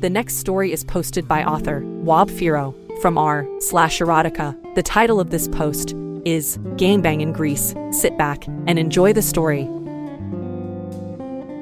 The 0.00 0.08
next 0.08 0.36
story 0.36 0.72
is 0.72 0.82
posted 0.82 1.28
by 1.28 1.44
author 1.44 1.82
Wab 1.84 2.30
Firo 2.30 2.74
from 3.02 3.18
r 3.18 3.46
slash 3.58 3.98
erotica. 3.98 4.56
The 4.74 4.82
title 4.82 5.20
of 5.20 5.28
this 5.28 5.46
post 5.46 5.94
is 6.24 6.56
Gangbang 6.76 7.20
in 7.20 7.34
Greece. 7.34 7.74
Sit 7.90 8.16
back 8.16 8.46
and 8.66 8.78
enjoy 8.78 9.12
the 9.12 9.20
story. 9.20 9.68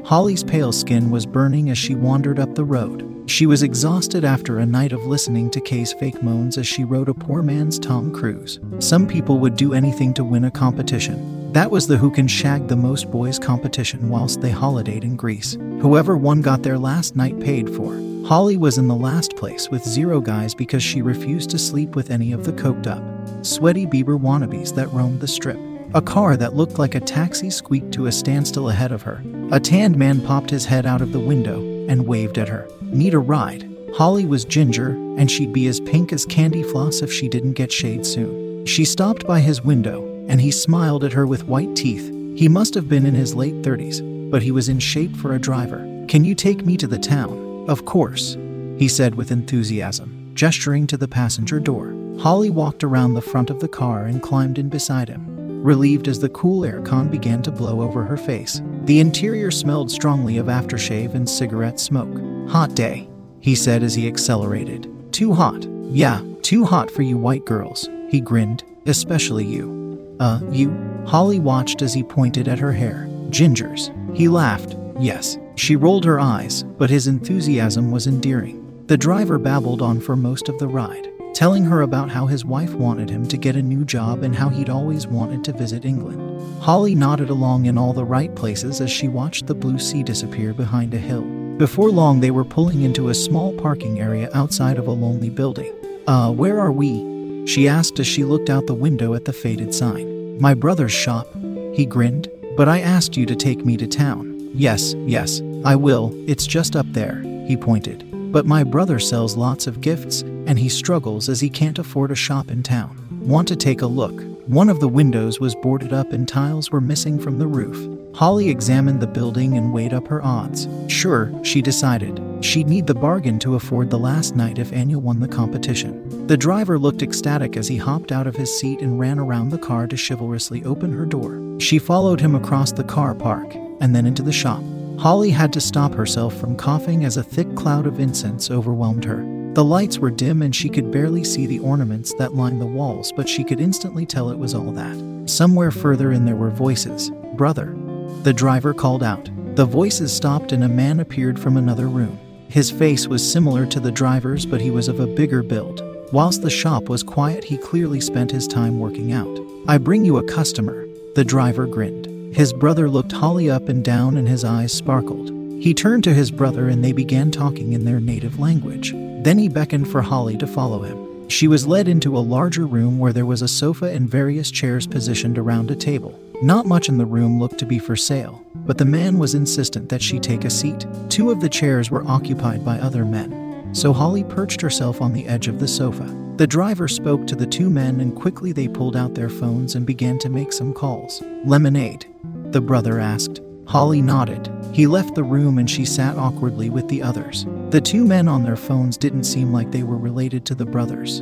Holly's 0.04 0.44
pale 0.44 0.70
skin 0.70 1.10
was 1.10 1.26
burning 1.26 1.68
as 1.68 1.78
she 1.78 1.96
wandered 1.96 2.38
up 2.38 2.54
the 2.54 2.64
road. 2.64 3.04
She 3.26 3.44
was 3.44 3.64
exhausted 3.64 4.24
after 4.24 4.60
a 4.60 4.66
night 4.66 4.92
of 4.92 5.04
listening 5.04 5.50
to 5.50 5.60
Kay's 5.60 5.92
fake 5.92 6.22
moans 6.22 6.56
as 6.58 6.66
she 6.66 6.84
rode 6.84 7.08
a 7.08 7.14
poor 7.14 7.42
man's 7.42 7.76
Tom 7.76 8.12
Cruise. 8.12 8.60
Some 8.78 9.08
people 9.08 9.41
would 9.41 9.56
do 9.56 9.74
anything 9.74 10.14
to 10.14 10.22
win 10.22 10.44
a 10.44 10.50
competition. 10.52 11.38
That 11.52 11.70
was 11.70 11.86
the 11.86 11.96
Who 11.96 12.10
Can 12.10 12.28
Shag 12.28 12.68
the 12.68 12.77
Most 12.77 13.10
Boys 13.10 13.38
competition 13.38 14.10
whilst 14.10 14.42
they 14.42 14.50
holidayed 14.50 15.02
in 15.02 15.16
Greece. 15.16 15.56
Whoever 15.80 16.14
won 16.14 16.42
got 16.42 16.62
their 16.62 16.78
last 16.78 17.16
night 17.16 17.41
paid 17.41 17.74
for. 17.74 17.94
Holly 18.27 18.58
was 18.58 18.77
in 18.77 18.86
the 18.86 18.94
last 18.94 19.34
place 19.34 19.70
with 19.70 19.82
zero 19.82 20.20
guys 20.20 20.54
because 20.54 20.82
she 20.82 21.00
refused 21.00 21.48
to 21.50 21.58
sleep 21.58 21.96
with 21.96 22.10
any 22.10 22.32
of 22.32 22.44
the 22.44 22.52
coked 22.52 22.86
up, 22.86 23.02
sweaty 23.46 23.86
Bieber 23.86 24.20
wannabes 24.20 24.74
that 24.74 24.92
roamed 24.92 25.20
the 25.20 25.26
strip. 25.26 25.58
A 25.94 26.02
car 26.02 26.36
that 26.36 26.54
looked 26.54 26.78
like 26.78 26.94
a 26.94 27.00
taxi 27.00 27.48
squeaked 27.48 27.92
to 27.92 28.06
a 28.06 28.12
standstill 28.12 28.69
ahead 28.69 28.92
of 28.92 29.00
her. 29.02 29.22
A 29.50 29.58
tanned 29.58 29.96
man 29.96 30.20
popped 30.20 30.50
his 30.50 30.66
head 30.66 30.84
out 30.84 31.00
of 31.00 31.12
the 31.12 31.19
window 31.19 31.60
and 31.88 32.06
waved 32.06 32.36
at 32.36 32.50
her. 32.50 32.69
Need 32.82 33.14
a 33.14 33.19
ride? 33.19 33.66
Holly 33.94 34.26
was 34.26 34.44
ginger, 34.44 34.91
and 35.16 35.30
she'd 35.30 35.54
be 35.54 35.66
as 35.66 35.80
pink 35.80 36.12
as 36.12 36.26
candy 36.26 36.62
floss 36.62 37.00
if 37.00 37.10
she 37.10 37.26
didn't 37.26 37.54
get 37.54 37.72
shade 37.72 38.04
soon. 38.04 38.66
She 38.66 38.84
stopped 38.84 39.26
by 39.26 39.41
his 39.41 39.64
window, 39.64 40.07
and 40.28 40.40
he 40.40 40.50
smiled 40.50 41.04
at 41.04 41.12
her 41.12 41.26
with 41.26 41.48
white 41.48 41.74
teeth. 41.74 42.08
He 42.36 42.48
must 42.48 42.74
have 42.74 42.88
been 42.88 43.06
in 43.06 43.14
his 43.14 43.34
late 43.34 43.62
30s, 43.62 44.30
but 44.30 44.42
he 44.42 44.50
was 44.50 44.68
in 44.68 44.78
shape 44.78 45.16
for 45.16 45.34
a 45.34 45.40
driver. 45.40 45.78
Can 46.08 46.24
you 46.24 46.34
take 46.34 46.64
me 46.64 46.76
to 46.76 46.86
the 46.86 46.98
town? 46.98 47.66
Of 47.68 47.84
course, 47.84 48.36
he 48.78 48.88
said 48.88 49.14
with 49.14 49.32
enthusiasm, 49.32 50.30
gesturing 50.34 50.86
to 50.86 50.96
the 50.96 51.08
passenger 51.08 51.58
door. 51.58 51.94
Holly 52.20 52.50
walked 52.50 52.84
around 52.84 53.14
the 53.14 53.20
front 53.20 53.50
of 53.50 53.60
the 53.60 53.68
car 53.68 54.04
and 54.04 54.22
climbed 54.22 54.58
in 54.58 54.68
beside 54.68 55.08
him 55.08 55.38
relieved 55.62 56.08
as 56.08 56.18
the 56.18 56.28
cool 56.30 56.62
aircon 56.62 57.10
began 57.10 57.42
to 57.42 57.50
blow 57.50 57.82
over 57.82 58.04
her 58.04 58.16
face. 58.16 58.62
The 58.84 59.00
interior 59.00 59.50
smelled 59.50 59.90
strongly 59.90 60.38
of 60.38 60.46
aftershave 60.46 61.14
and 61.14 61.28
cigarette 61.28 61.80
smoke. 61.80 62.16
Hot 62.48 62.74
day, 62.74 63.08
he 63.41 63.54
said 63.54 63.82
as 63.82 63.94
he 63.94 64.06
accelerated. 64.06 64.91
Too 65.12 65.32
hot. 65.32 65.66
Yeah, 65.91 66.22
too 66.42 66.64
hot 66.64 66.91
for 66.91 67.03
you 67.03 67.19
white 67.19 67.44
girls, 67.44 67.88
he 68.08 68.20
grinned, 68.20 68.64
especially 68.86 69.44
you. 69.44 69.78
Uh, 70.20 70.40
you? 70.50 70.70
Holly 71.06 71.38
watched 71.38 71.82
as 71.82 71.94
he 71.94 72.02
pointed 72.02 72.48
at 72.48 72.58
her 72.58 72.72
hair. 72.72 73.06
Gingers. 73.30 73.92
He 74.16 74.28
laughed. 74.28 74.76
Yes. 74.98 75.38
She 75.56 75.76
rolled 75.76 76.04
her 76.04 76.20
eyes, 76.20 76.62
but 76.62 76.90
his 76.90 77.06
enthusiasm 77.06 77.90
was 77.90 78.06
endearing. 78.06 78.84
The 78.86 78.96
driver 78.96 79.38
babbled 79.38 79.82
on 79.82 80.00
for 80.00 80.16
most 80.16 80.48
of 80.48 80.58
the 80.58 80.68
ride 80.68 81.08
telling 81.38 81.64
her 81.64 81.82
about 81.82 82.10
how 82.10 82.26
his 82.26 82.44
wife 82.44 82.74
wanted 82.74 83.08
him 83.08 83.24
to 83.24 83.36
get 83.36 83.54
a 83.54 83.62
new 83.62 83.84
job 83.84 84.24
and 84.24 84.34
how 84.34 84.48
he'd 84.48 84.68
always 84.68 85.06
wanted 85.06 85.44
to 85.44 85.52
visit 85.52 85.84
England. 85.84 86.20
Holly 86.60 86.96
nodded 86.96 87.30
along 87.30 87.66
in 87.66 87.78
all 87.78 87.92
the 87.92 88.04
right 88.04 88.34
places 88.34 88.80
as 88.80 88.90
she 88.90 89.06
watched 89.06 89.46
the 89.46 89.54
blue 89.54 89.78
sea 89.78 90.02
disappear 90.02 90.52
behind 90.52 90.92
a 90.94 90.98
hill. 90.98 91.22
Before 91.56 91.90
long, 91.90 92.18
they 92.18 92.32
were 92.32 92.44
pulling 92.44 92.82
into 92.82 93.08
a 93.08 93.14
small 93.14 93.52
parking 93.52 94.00
area 94.00 94.28
outside 94.34 94.78
of 94.78 94.88
a 94.88 94.90
lonely 94.90 95.30
building. 95.30 95.72
Uh, 96.08 96.32
where 96.32 96.58
are 96.58 96.72
we? 96.72 97.07
She 97.48 97.66
asked 97.66 97.98
as 97.98 98.06
she 98.06 98.25
looked 98.25 98.50
out 98.50 98.66
the 98.66 98.75
window 98.75 99.14
at 99.14 99.25
the 99.25 99.32
faded 99.32 99.75
sign. 99.75 100.38
My 100.38 100.53
brother's 100.53 100.92
shop, 100.92 101.26
he 101.72 101.86
grinned. 101.86 102.28
But 102.59 102.69
I 102.69 102.81
asked 102.81 103.16
you 103.16 103.25
to 103.25 103.34
take 103.34 103.64
me 103.64 103.76
to 103.78 103.86
town. 103.86 104.50
Yes, 104.53 104.94
yes, 105.06 105.41
I 105.64 105.75
will. 105.75 106.12
It's 106.26 106.47
just 106.47 106.76
up 106.76 106.86
there, 106.92 107.22
he 107.47 107.56
pointed. 107.56 108.04
But 108.32 108.44
my 108.44 108.64
brother 108.64 108.98
sells 108.98 109.34
lots 109.36 109.66
of 109.66 109.81
gifts, 109.81 110.20
and 110.20 110.59
he 110.59 110.69
struggles 110.69 111.31
as 111.31 111.41
he 111.41 111.48
can't 111.48 111.78
afford 111.78 112.10
a 112.10 112.14
shop 112.14 112.50
in 112.50 112.62
town. 112.62 112.98
Want 113.22 113.48
to 113.48 113.56
take 113.56 113.80
a 113.80 113.86
look? 113.86 114.22
One 114.47 114.69
of 114.69 114.80
the 114.80 114.88
windows 114.88 115.41
was 115.41 115.54
boarded 115.54 115.92
up 115.94 116.12
and 116.12 116.28
tiles 116.28 116.70
were 116.70 116.80
missing 116.82 117.19
from 117.19 117.38
the 117.38 117.47
roof. 117.47 117.97
Holly 118.18 118.48
examined 118.48 118.98
the 118.98 119.06
building 119.06 119.56
and 119.56 119.72
weighed 119.72 119.94
up 119.94 120.08
her 120.08 120.20
odds. 120.24 120.66
Sure, 120.88 121.32
she 121.44 121.62
decided. 121.62 122.20
She'd 122.40 122.66
need 122.66 122.88
the 122.88 122.92
bargain 122.92 123.38
to 123.38 123.54
afford 123.54 123.90
the 123.90 123.98
last 124.00 124.34
night 124.34 124.58
if 124.58 124.72
Anya 124.72 124.98
won 124.98 125.20
the 125.20 125.28
competition. 125.28 126.26
The 126.26 126.36
driver 126.36 126.80
looked 126.80 127.00
ecstatic 127.00 127.56
as 127.56 127.68
he 127.68 127.76
hopped 127.76 128.10
out 128.10 128.26
of 128.26 128.34
his 128.34 128.58
seat 128.58 128.80
and 128.80 128.98
ran 128.98 129.20
around 129.20 129.50
the 129.50 129.58
car 129.58 129.86
to 129.86 129.96
chivalrously 129.96 130.64
open 130.64 130.90
her 130.90 131.06
door. 131.06 131.40
She 131.60 131.78
followed 131.78 132.20
him 132.20 132.34
across 132.34 132.72
the 132.72 132.82
car 132.82 133.14
park 133.14 133.54
and 133.80 133.94
then 133.94 134.04
into 134.04 134.24
the 134.24 134.32
shop. 134.32 134.64
Holly 134.98 135.30
had 135.30 135.52
to 135.52 135.60
stop 135.60 135.94
herself 135.94 136.36
from 136.40 136.56
coughing 136.56 137.04
as 137.04 137.18
a 137.18 137.22
thick 137.22 137.54
cloud 137.54 137.86
of 137.86 138.00
incense 138.00 138.50
overwhelmed 138.50 139.04
her. 139.04 139.22
The 139.54 139.64
lights 139.64 140.00
were 140.00 140.10
dim 140.10 140.42
and 140.42 140.56
she 140.56 140.68
could 140.68 140.90
barely 140.90 141.22
see 141.22 141.46
the 141.46 141.60
ornaments 141.60 142.12
that 142.14 142.34
lined 142.34 142.60
the 142.60 142.66
walls, 142.66 143.12
but 143.12 143.28
she 143.28 143.44
could 143.44 143.60
instantly 143.60 144.04
tell 144.04 144.30
it 144.30 144.38
was 144.40 144.54
all 144.54 144.72
that. 144.72 145.30
Somewhere 145.30 145.70
further 145.70 146.10
in 146.10 146.24
there 146.24 146.34
were 146.34 146.50
voices. 146.50 147.12
Brother. 147.36 147.76
The 148.24 148.32
driver 148.32 148.74
called 148.74 149.04
out. 149.04 149.30
The 149.54 149.64
voices 149.64 150.12
stopped 150.12 150.50
and 150.52 150.64
a 150.64 150.68
man 150.68 150.98
appeared 150.98 151.38
from 151.38 151.56
another 151.56 151.88
room. 151.88 152.18
His 152.48 152.70
face 152.70 153.06
was 153.06 153.32
similar 153.32 153.64
to 153.66 153.78
the 153.78 153.92
driver's, 153.92 154.44
but 154.44 154.60
he 154.60 154.70
was 154.70 154.88
of 154.88 154.98
a 154.98 155.06
bigger 155.06 155.42
build. 155.42 155.82
Whilst 156.12 156.42
the 156.42 156.50
shop 156.50 156.88
was 156.88 157.04
quiet, 157.04 157.44
he 157.44 157.56
clearly 157.56 158.00
spent 158.00 158.30
his 158.32 158.48
time 158.48 158.80
working 158.80 159.12
out. 159.12 159.38
I 159.68 159.78
bring 159.78 160.04
you 160.04 160.16
a 160.16 160.24
customer. 160.24 160.86
The 161.14 161.24
driver 161.24 161.66
grinned. 161.66 162.34
His 162.34 162.52
brother 162.52 162.90
looked 162.90 163.12
Holly 163.12 163.48
up 163.48 163.68
and 163.68 163.84
down 163.84 164.16
and 164.16 164.28
his 164.28 164.44
eyes 164.44 164.72
sparkled. 164.72 165.30
He 165.62 165.72
turned 165.72 166.04
to 166.04 166.14
his 166.14 166.30
brother 166.30 166.68
and 166.68 166.84
they 166.84 166.92
began 166.92 167.30
talking 167.30 167.72
in 167.72 167.84
their 167.84 168.00
native 168.00 168.40
language. 168.40 168.92
Then 169.22 169.38
he 169.38 169.48
beckoned 169.48 169.88
for 169.88 170.02
Holly 170.02 170.36
to 170.38 170.46
follow 170.46 170.82
him. 170.82 171.28
She 171.28 171.46
was 171.46 171.66
led 171.66 171.88
into 171.88 172.16
a 172.16 172.20
larger 172.20 172.66
room 172.66 172.98
where 172.98 173.12
there 173.12 173.26
was 173.26 173.42
a 173.42 173.48
sofa 173.48 173.86
and 173.86 174.08
various 174.08 174.50
chairs 174.50 174.86
positioned 174.86 175.38
around 175.38 175.70
a 175.70 175.76
table. 175.76 176.18
Not 176.41 176.66
much 176.66 176.88
in 176.88 176.99
the 176.99 177.06
room 177.06 177.41
looked 177.41 177.59
to 177.59 177.66
be 177.66 177.81
for 177.81 177.97
sale, 177.97 178.41
but 178.54 178.78
the 178.78 178.84
man 178.84 179.19
was 179.19 179.34
insistent 179.34 179.88
that 179.88 180.00
she 180.00 180.21
take 180.21 180.44
a 180.44 180.50
seat. 180.50 180.87
Two 181.09 181.32
of 181.32 181.41
the 181.41 181.49
chairs 181.49 181.91
were 181.91 182.06
occupied 182.06 182.65
by 182.65 182.78
other 182.78 183.04
men, 183.04 183.71
so 183.72 183.93
Holly 183.93 184.22
perched 184.22 184.60
herself 184.60 185.03
on 185.03 185.12
the 185.12 185.27
edge 185.27 185.48
of 185.48 185.59
the 185.59 185.66
sofa. 185.66 186.04
The 186.37 186.47
driver 186.47 186.87
spoke 186.87 187.27
to 187.27 187.34
the 187.34 187.47
two 187.47 187.69
men 187.69 188.00
and 188.00 188.15
quickly 188.15 188.53
they 188.53 188.68
pulled 188.68 188.95
out 188.95 189.16
their 189.16 189.28
phones 189.28 189.74
and 189.74 189.84
began 189.84 190.16
to 190.21 190.28
make 190.28 190.53
some 190.53 190.72
calls. 190.72 191.24
Lemonade? 191.45 192.07
The 192.53 192.60
brother 192.60 193.01
asked. 193.01 193.41
Holly 193.66 194.01
nodded. 194.01 194.48
He 194.72 194.86
left 194.86 195.16
the 195.16 195.24
room 195.24 195.59
and 195.59 195.68
she 195.68 195.84
sat 195.84 196.16
awkwardly 196.16 196.71
with 196.71 196.86
the 196.86 197.03
others. 197.03 197.47
The 197.71 197.80
two 197.80 198.04
men 198.04 198.28
on 198.28 198.45
their 198.45 198.57
phones 198.57 198.97
didn't 198.97 199.24
seem 199.24 199.53
like 199.53 199.72
they 199.72 199.83
were 199.83 199.98
related 199.98 200.45
to 200.47 200.54
the 200.54 200.65
brothers. 200.65 201.21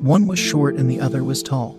One 0.00 0.28
was 0.28 0.38
short 0.38 0.76
and 0.76 0.88
the 0.88 1.00
other 1.00 1.24
was 1.24 1.42
tall. 1.42 1.76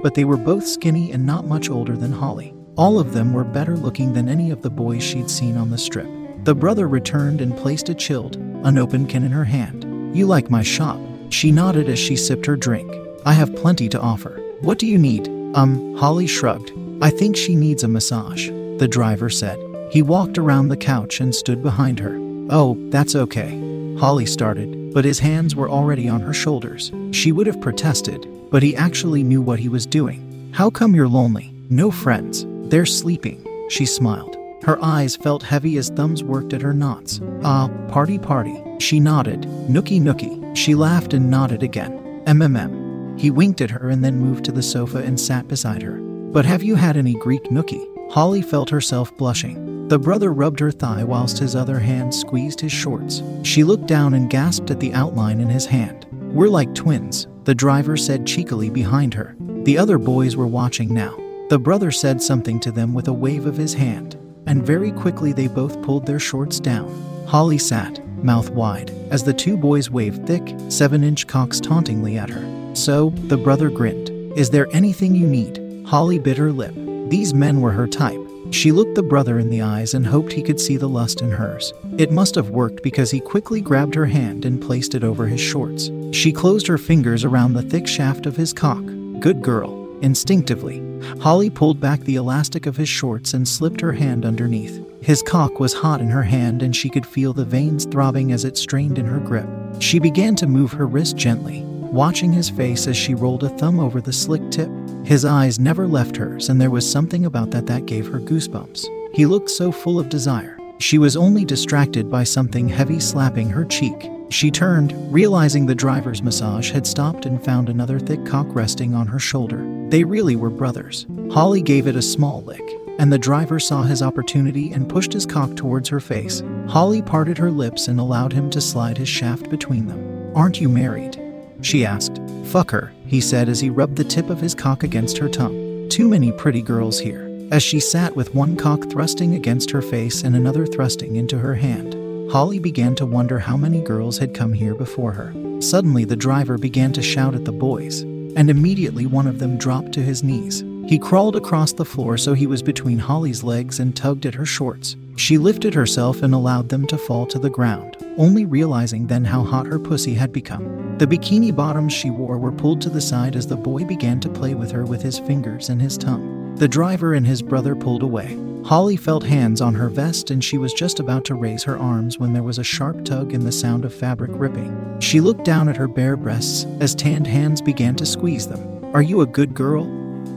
But 0.00 0.14
they 0.14 0.24
were 0.24 0.36
both 0.36 0.66
skinny 0.66 1.12
and 1.12 1.24
not 1.24 1.46
much 1.46 1.70
older 1.70 1.96
than 1.96 2.12
Holly. 2.12 2.54
All 2.76 2.98
of 2.98 3.12
them 3.12 3.32
were 3.32 3.44
better 3.44 3.76
looking 3.76 4.12
than 4.12 4.28
any 4.28 4.50
of 4.50 4.62
the 4.62 4.70
boys 4.70 5.02
she'd 5.02 5.30
seen 5.30 5.56
on 5.56 5.70
the 5.70 5.78
strip. 5.78 6.08
The 6.44 6.54
brother 6.54 6.88
returned 6.88 7.40
and 7.40 7.56
placed 7.56 7.88
a 7.88 7.94
chilled, 7.94 8.36
unopened 8.64 9.08
can 9.08 9.24
in 9.24 9.32
her 9.32 9.44
hand. 9.44 10.16
You 10.16 10.26
like 10.26 10.50
my 10.50 10.62
shop? 10.62 11.00
She 11.28 11.52
nodded 11.52 11.88
as 11.88 11.98
she 11.98 12.16
sipped 12.16 12.46
her 12.46 12.56
drink. 12.56 12.92
I 13.26 13.32
have 13.34 13.54
plenty 13.56 13.88
to 13.90 14.00
offer. 14.00 14.40
What 14.60 14.78
do 14.78 14.86
you 14.86 14.98
need? 14.98 15.28
Um, 15.54 15.96
Holly 15.96 16.26
shrugged. 16.26 16.72
I 17.02 17.10
think 17.10 17.36
she 17.36 17.54
needs 17.54 17.82
a 17.82 17.88
massage 17.88 18.50
the 18.80 18.88
driver 18.88 19.28
said. 19.28 19.58
He 19.92 20.00
walked 20.00 20.38
around 20.38 20.68
the 20.68 20.76
couch 20.76 21.20
and 21.20 21.34
stood 21.34 21.62
behind 21.62 21.98
her. 21.98 22.16
Oh, 22.48 22.78
that's 22.88 23.14
okay. 23.14 23.50
Holly 23.98 24.24
started, 24.24 24.94
but 24.94 25.04
his 25.04 25.18
hands 25.18 25.54
were 25.54 25.68
already 25.68 26.08
on 26.08 26.22
her 26.22 26.32
shoulders. 26.32 26.90
She 27.10 27.30
would 27.30 27.46
have 27.46 27.60
protested, 27.60 28.26
but 28.50 28.62
he 28.62 28.76
actually 28.76 29.22
knew 29.22 29.40
what 29.40 29.58
he 29.58 29.68
was 29.68 29.86
doing. 29.86 30.50
How 30.52 30.70
come 30.70 30.94
you're 30.94 31.08
lonely? 31.08 31.54
No 31.70 31.90
friends. 31.90 32.46
They're 32.70 32.86
sleeping. 32.86 33.46
She 33.68 33.86
smiled. 33.86 34.36
Her 34.62 34.82
eyes 34.84 35.16
felt 35.16 35.42
heavy 35.42 35.78
as 35.78 35.88
thumbs 35.88 36.22
worked 36.22 36.52
at 36.52 36.62
her 36.62 36.74
knots. 36.74 37.20
Ah, 37.42 37.68
party 37.88 38.18
party. 38.18 38.62
She 38.78 39.00
nodded. 39.00 39.42
Nookie 39.68 40.00
nookie. 40.00 40.54
She 40.56 40.74
laughed 40.74 41.14
and 41.14 41.30
nodded 41.30 41.62
again. 41.62 42.22
MMM. 42.26 43.18
He 43.18 43.30
winked 43.30 43.60
at 43.60 43.70
her 43.70 43.88
and 43.88 44.04
then 44.04 44.18
moved 44.18 44.44
to 44.46 44.52
the 44.52 44.62
sofa 44.62 44.98
and 44.98 45.18
sat 45.18 45.48
beside 45.48 45.82
her. 45.82 45.98
But 46.32 46.44
have 46.44 46.62
you 46.62 46.74
had 46.74 46.96
any 46.96 47.14
Greek 47.14 47.44
nookie? 47.44 47.86
Holly 48.10 48.42
felt 48.42 48.70
herself 48.70 49.16
blushing. 49.16 49.88
The 49.88 49.98
brother 49.98 50.32
rubbed 50.32 50.60
her 50.60 50.70
thigh 50.70 51.04
whilst 51.04 51.38
his 51.38 51.56
other 51.56 51.78
hand 51.78 52.14
squeezed 52.14 52.60
his 52.60 52.72
shorts. 52.72 53.22
She 53.42 53.64
looked 53.64 53.86
down 53.86 54.14
and 54.14 54.30
gasped 54.30 54.70
at 54.70 54.80
the 54.80 54.92
outline 54.92 55.40
in 55.40 55.48
his 55.48 55.66
hand. 55.66 56.06
We're 56.32 56.48
like 56.48 56.76
twins, 56.76 57.26
the 57.42 57.56
driver 57.56 57.96
said 57.96 58.24
cheekily 58.24 58.70
behind 58.70 59.14
her. 59.14 59.34
The 59.64 59.76
other 59.76 59.98
boys 59.98 60.36
were 60.36 60.46
watching 60.46 60.94
now. 60.94 61.18
The 61.48 61.58
brother 61.58 61.90
said 61.90 62.22
something 62.22 62.60
to 62.60 62.70
them 62.70 62.94
with 62.94 63.08
a 63.08 63.12
wave 63.12 63.46
of 63.46 63.56
his 63.56 63.74
hand, 63.74 64.16
and 64.46 64.64
very 64.64 64.92
quickly 64.92 65.32
they 65.32 65.48
both 65.48 65.82
pulled 65.82 66.06
their 66.06 66.20
shorts 66.20 66.60
down. 66.60 66.88
Holly 67.26 67.58
sat, 67.58 68.06
mouth 68.22 68.48
wide, 68.50 68.92
as 69.10 69.24
the 69.24 69.34
two 69.34 69.56
boys 69.56 69.90
waved 69.90 70.24
thick, 70.24 70.54
seven 70.68 71.02
inch 71.02 71.26
cocks 71.26 71.58
tauntingly 71.58 72.16
at 72.16 72.30
her. 72.30 72.76
So, 72.76 73.10
the 73.10 73.36
brother 73.36 73.68
grinned. 73.68 74.10
Is 74.38 74.50
there 74.50 74.68
anything 74.72 75.16
you 75.16 75.26
need? 75.26 75.84
Holly 75.84 76.20
bit 76.20 76.36
her 76.36 76.52
lip. 76.52 76.74
These 77.10 77.34
men 77.34 77.60
were 77.60 77.72
her 77.72 77.88
type. 77.88 78.20
She 78.52 78.70
looked 78.70 78.94
the 78.94 79.02
brother 79.02 79.40
in 79.40 79.50
the 79.50 79.62
eyes 79.62 79.94
and 79.94 80.06
hoped 80.06 80.32
he 80.32 80.42
could 80.42 80.60
see 80.60 80.76
the 80.76 80.88
lust 80.88 81.22
in 81.22 81.32
hers. 81.32 81.72
It 81.98 82.12
must 82.12 82.36
have 82.36 82.50
worked 82.50 82.84
because 82.84 83.10
he 83.10 83.18
quickly 83.18 83.60
grabbed 83.60 83.96
her 83.96 84.06
hand 84.06 84.44
and 84.44 84.62
placed 84.62 84.94
it 84.94 85.02
over 85.02 85.26
his 85.26 85.40
shorts. 85.40 85.90
She 86.12 86.32
closed 86.32 86.66
her 86.66 86.78
fingers 86.78 87.24
around 87.24 87.52
the 87.52 87.62
thick 87.62 87.86
shaft 87.86 88.26
of 88.26 88.36
his 88.36 88.52
cock. 88.52 88.84
Good 89.20 89.42
girl. 89.42 89.98
Instinctively, 90.02 90.82
Holly 91.20 91.50
pulled 91.50 91.80
back 91.80 92.00
the 92.00 92.16
elastic 92.16 92.66
of 92.66 92.76
his 92.76 92.88
shorts 92.88 93.34
and 93.34 93.46
slipped 93.46 93.80
her 93.80 93.92
hand 93.92 94.24
underneath. 94.24 94.82
His 95.02 95.22
cock 95.22 95.60
was 95.60 95.72
hot 95.72 96.00
in 96.00 96.08
her 96.08 96.22
hand 96.22 96.62
and 96.62 96.74
she 96.74 96.88
could 96.90 97.06
feel 97.06 97.32
the 97.32 97.44
veins 97.44 97.84
throbbing 97.84 98.32
as 98.32 98.44
it 98.44 98.56
strained 98.56 98.98
in 98.98 99.06
her 99.06 99.20
grip. 99.20 99.48
She 99.78 99.98
began 99.98 100.36
to 100.36 100.46
move 100.46 100.72
her 100.72 100.86
wrist 100.86 101.16
gently, 101.16 101.62
watching 101.62 102.32
his 102.32 102.50
face 102.50 102.86
as 102.86 102.96
she 102.96 103.14
rolled 103.14 103.44
a 103.44 103.48
thumb 103.50 103.78
over 103.78 104.00
the 104.00 104.12
slick 104.12 104.50
tip. 104.50 104.70
His 105.04 105.24
eyes 105.24 105.58
never 105.58 105.86
left 105.86 106.16
hers, 106.16 106.48
and 106.48 106.60
there 106.60 106.70
was 106.70 106.90
something 106.90 107.24
about 107.24 107.50
that 107.52 107.66
that 107.66 107.86
gave 107.86 108.06
her 108.08 108.20
goosebumps. 108.20 108.86
He 109.14 109.26
looked 109.26 109.50
so 109.50 109.72
full 109.72 109.98
of 109.98 110.08
desire. 110.08 110.58
She 110.78 110.98
was 110.98 111.16
only 111.16 111.44
distracted 111.44 112.10
by 112.10 112.24
something 112.24 112.68
heavy 112.68 113.00
slapping 113.00 113.50
her 113.50 113.64
cheek. 113.64 114.10
She 114.30 114.50
turned, 114.50 114.94
realizing 115.12 115.66
the 115.66 115.74
driver's 115.74 116.22
massage 116.22 116.70
had 116.70 116.86
stopped 116.86 117.26
and 117.26 117.44
found 117.44 117.68
another 117.68 117.98
thick 117.98 118.24
cock 118.24 118.46
resting 118.54 118.94
on 118.94 119.08
her 119.08 119.18
shoulder. 119.18 119.66
They 119.88 120.04
really 120.04 120.36
were 120.36 120.50
brothers. 120.50 121.06
Holly 121.32 121.60
gave 121.60 121.88
it 121.88 121.96
a 121.96 122.02
small 122.02 122.42
lick, 122.42 122.62
and 123.00 123.12
the 123.12 123.18
driver 123.18 123.58
saw 123.58 123.82
his 123.82 124.02
opportunity 124.02 124.72
and 124.72 124.88
pushed 124.88 125.12
his 125.12 125.26
cock 125.26 125.56
towards 125.56 125.88
her 125.88 125.98
face. 125.98 126.44
Holly 126.68 127.02
parted 127.02 127.38
her 127.38 127.50
lips 127.50 127.88
and 127.88 127.98
allowed 127.98 128.32
him 128.32 128.50
to 128.50 128.60
slide 128.60 128.98
his 128.98 129.08
shaft 129.08 129.50
between 129.50 129.88
them. 129.88 130.32
Aren't 130.36 130.60
you 130.60 130.68
married? 130.68 131.20
She 131.60 131.84
asked. 131.84 132.20
Fuck 132.44 132.70
her, 132.70 132.92
he 133.06 133.20
said 133.20 133.48
as 133.48 133.58
he 133.58 133.68
rubbed 133.68 133.96
the 133.96 134.04
tip 134.04 134.30
of 134.30 134.40
his 134.40 134.54
cock 134.54 134.84
against 134.84 135.18
her 135.18 135.28
tongue. 135.28 135.88
Too 135.88 136.08
many 136.08 136.30
pretty 136.30 136.62
girls 136.62 137.00
here. 137.00 137.28
As 137.50 137.64
she 137.64 137.80
sat 137.80 138.14
with 138.14 138.32
one 138.32 138.56
cock 138.56 138.88
thrusting 138.88 139.34
against 139.34 139.72
her 139.72 139.82
face 139.82 140.22
and 140.22 140.36
another 140.36 140.66
thrusting 140.66 141.16
into 141.16 141.38
her 141.38 141.56
hand, 141.56 141.96
Holly 142.30 142.60
began 142.60 142.94
to 142.94 143.06
wonder 143.06 143.40
how 143.40 143.56
many 143.56 143.80
girls 143.80 144.16
had 144.16 144.34
come 144.34 144.52
here 144.52 144.76
before 144.76 145.10
her. 145.10 145.34
Suddenly, 145.60 146.04
the 146.04 146.14
driver 146.14 146.58
began 146.58 146.92
to 146.92 147.02
shout 147.02 147.34
at 147.34 147.44
the 147.44 147.50
boys, 147.50 148.02
and 148.02 148.48
immediately 148.48 149.04
one 149.04 149.26
of 149.26 149.40
them 149.40 149.58
dropped 149.58 149.90
to 149.94 150.00
his 150.00 150.22
knees. 150.22 150.62
He 150.86 150.96
crawled 150.96 151.34
across 151.34 151.72
the 151.72 151.84
floor 151.84 152.16
so 152.16 152.32
he 152.32 152.46
was 152.46 152.62
between 152.62 153.00
Holly's 153.00 153.42
legs 153.42 153.80
and 153.80 153.96
tugged 153.96 154.26
at 154.26 154.36
her 154.36 154.46
shorts. 154.46 154.94
She 155.16 155.38
lifted 155.38 155.74
herself 155.74 156.22
and 156.22 156.32
allowed 156.32 156.68
them 156.68 156.86
to 156.86 156.98
fall 156.98 157.26
to 157.26 157.38
the 157.40 157.50
ground, 157.50 157.96
only 158.16 158.44
realizing 158.44 159.08
then 159.08 159.24
how 159.24 159.42
hot 159.42 159.66
her 159.66 159.80
pussy 159.80 160.14
had 160.14 160.32
become. 160.32 160.96
The 160.98 161.08
bikini 161.08 161.54
bottoms 161.54 161.92
she 161.92 162.10
wore 162.10 162.38
were 162.38 162.52
pulled 162.52 162.80
to 162.82 162.90
the 162.90 163.00
side 163.00 163.34
as 163.34 163.48
the 163.48 163.56
boy 163.56 163.84
began 163.84 164.20
to 164.20 164.28
play 164.28 164.54
with 164.54 164.70
her 164.70 164.84
with 164.84 165.02
his 165.02 165.18
fingers 165.18 165.68
and 165.68 165.82
his 165.82 165.98
tongue. 165.98 166.39
The 166.60 166.68
driver 166.68 167.14
and 167.14 167.26
his 167.26 167.40
brother 167.40 167.74
pulled 167.74 168.02
away. 168.02 168.38
Holly 168.66 168.98
felt 168.98 169.24
hands 169.24 169.62
on 169.62 169.72
her 169.76 169.88
vest 169.88 170.30
and 170.30 170.44
she 170.44 170.58
was 170.58 170.74
just 170.74 171.00
about 171.00 171.24
to 171.24 171.34
raise 171.34 171.62
her 171.62 171.78
arms 171.78 172.18
when 172.18 172.34
there 172.34 172.42
was 172.42 172.58
a 172.58 172.62
sharp 172.62 173.02
tug 173.02 173.32
and 173.32 173.46
the 173.46 173.50
sound 173.50 173.86
of 173.86 173.94
fabric 173.94 174.30
ripping. 174.34 175.00
She 175.00 175.22
looked 175.22 175.42
down 175.42 175.70
at 175.70 175.78
her 175.78 175.88
bare 175.88 176.18
breasts 176.18 176.66
as 176.78 176.94
tanned 176.94 177.26
hands 177.26 177.62
began 177.62 177.96
to 177.96 178.04
squeeze 178.04 178.46
them. 178.46 178.94
Are 178.94 179.00
you 179.00 179.22
a 179.22 179.26
good 179.26 179.54
girl? 179.54 179.86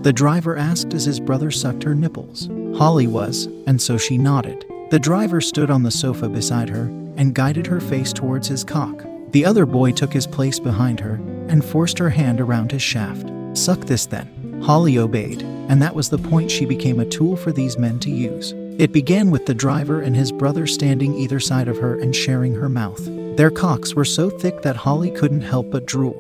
The 0.04 0.14
driver 0.14 0.56
asked 0.56 0.94
as 0.94 1.04
his 1.04 1.20
brother 1.20 1.52
sucked 1.52 1.84
her 1.84 1.94
nipples. 1.94 2.48
Holly 2.78 3.08
was, 3.08 3.48
and 3.68 3.82
so 3.82 3.98
she 3.98 4.18
nodded. 4.18 4.64
The 4.92 5.00
driver 5.00 5.42
stood 5.42 5.70
on 5.70 5.84
the 5.84 5.92
sofa 5.92 6.30
beside 6.30 6.70
her 6.70 6.86
and 7.18 7.36
guided 7.36 7.68
her 7.68 7.82
face 7.82 8.14
towards 8.14 8.48
his 8.48 8.64
cock. 8.64 9.04
The 9.32 9.44
other 9.44 9.66
boy 9.66 9.92
took 9.92 10.14
his 10.14 10.26
place 10.26 10.58
behind 10.58 11.02
her 11.02 11.16
and 11.50 11.66
forced 11.66 12.00
her 12.00 12.12
hand 12.12 12.40
around 12.40 12.72
his 12.72 12.82
shaft. 12.82 13.30
Suck 13.58 13.82
this 13.82 14.06
then. 14.06 14.33
Holly 14.64 14.98
obeyed, 14.98 15.42
and 15.42 15.82
that 15.82 15.94
was 15.94 16.08
the 16.08 16.18
point 16.18 16.50
she 16.50 16.66
became 16.66 17.02
a 17.02 17.06
tool 17.06 17.36
for 17.36 17.52
these 17.52 17.78
men 17.78 18.00
to 18.00 18.10
use. 18.10 18.54
It 18.80 18.94
began 18.94 19.30
with 19.30 19.46
the 19.46 19.54
driver 19.54 20.00
and 20.00 20.16
his 20.16 20.32
brother 20.32 20.66
standing 20.68 21.14
either 21.16 21.42
side 21.42 21.68
of 21.68 21.78
her 21.80 22.00
and 22.00 22.16
sharing 22.16 22.56
her 22.56 22.70
mouth. 22.70 23.04
Their 23.36 23.52
cocks 23.52 23.94
were 23.94 24.06
so 24.06 24.30
thick 24.30 24.62
that 24.62 24.78
Holly 24.78 25.12
couldn't 25.12 25.42
help 25.42 25.70
but 25.70 25.86
drool. 25.86 26.16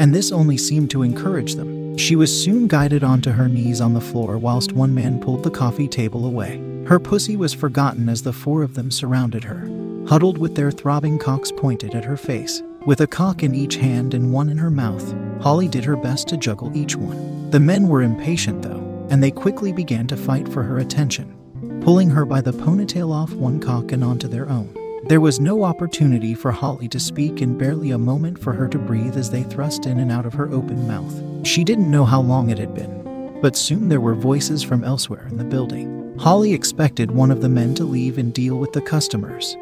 And 0.00 0.12
this 0.12 0.32
only 0.32 0.56
seemed 0.56 0.90
to 0.90 1.02
encourage 1.02 1.54
them. 1.54 1.96
She 1.96 2.16
was 2.16 2.42
soon 2.42 2.66
guided 2.66 3.04
onto 3.04 3.30
her 3.30 3.48
knees 3.48 3.80
on 3.80 3.94
the 3.94 4.00
floor 4.00 4.36
whilst 4.36 4.72
one 4.72 4.92
man 4.92 5.20
pulled 5.20 5.44
the 5.44 5.50
coffee 5.50 5.86
table 5.86 6.26
away. 6.26 6.60
Her 6.86 6.98
pussy 6.98 7.36
was 7.36 7.54
forgotten 7.54 8.08
as 8.08 8.22
the 8.22 8.32
four 8.32 8.64
of 8.64 8.74
them 8.74 8.90
surrounded 8.90 9.44
her, 9.44 9.68
huddled 10.08 10.38
with 10.38 10.56
their 10.56 10.72
throbbing 10.72 11.18
cocks 11.20 11.52
pointed 11.52 11.94
at 11.94 12.04
her 12.04 12.16
face. 12.16 12.64
With 12.84 13.00
a 13.00 13.06
cock 13.06 13.44
in 13.44 13.54
each 13.54 13.76
hand 13.76 14.12
and 14.12 14.32
one 14.32 14.48
in 14.48 14.58
her 14.58 14.70
mouth, 14.70 15.14
Holly 15.40 15.68
did 15.68 15.84
her 15.84 15.96
best 15.96 16.26
to 16.28 16.36
juggle 16.36 16.76
each 16.76 16.96
one. 16.96 17.43
The 17.54 17.60
men 17.60 17.86
were 17.86 18.02
impatient, 18.02 18.62
though, 18.62 19.06
and 19.10 19.22
they 19.22 19.30
quickly 19.30 19.70
began 19.70 20.08
to 20.08 20.16
fight 20.16 20.48
for 20.48 20.64
her 20.64 20.78
attention, 20.78 21.36
pulling 21.82 22.10
her 22.10 22.24
by 22.24 22.40
the 22.40 22.52
ponytail 22.52 23.12
off 23.12 23.32
one 23.32 23.60
cock 23.60 23.92
and 23.92 24.02
onto 24.02 24.26
their 24.26 24.50
own. 24.50 24.76
There 25.04 25.20
was 25.20 25.38
no 25.38 25.62
opportunity 25.62 26.34
for 26.34 26.50
Holly 26.50 26.88
to 26.88 26.98
speak 26.98 27.40
and 27.40 27.56
barely 27.56 27.92
a 27.92 27.96
moment 27.96 28.40
for 28.40 28.54
her 28.54 28.66
to 28.66 28.76
breathe 28.76 29.16
as 29.16 29.30
they 29.30 29.44
thrust 29.44 29.86
in 29.86 30.00
and 30.00 30.10
out 30.10 30.26
of 30.26 30.34
her 30.34 30.50
open 30.50 30.88
mouth. 30.88 31.46
She 31.46 31.62
didn't 31.62 31.92
know 31.92 32.04
how 32.04 32.20
long 32.22 32.50
it 32.50 32.58
had 32.58 32.74
been, 32.74 33.38
but 33.40 33.54
soon 33.54 33.88
there 33.88 34.00
were 34.00 34.16
voices 34.16 34.64
from 34.64 34.82
elsewhere 34.82 35.28
in 35.30 35.36
the 35.36 35.44
building. 35.44 36.12
Holly 36.18 36.54
expected 36.54 37.12
one 37.12 37.30
of 37.30 37.40
the 37.40 37.48
men 37.48 37.76
to 37.76 37.84
leave 37.84 38.18
and 38.18 38.34
deal 38.34 38.56
with 38.56 38.72
the 38.72 38.82
customers, 38.82 39.56